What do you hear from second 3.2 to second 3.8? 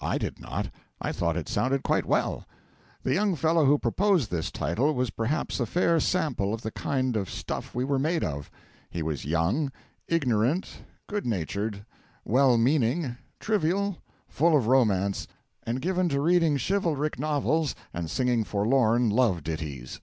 fellow who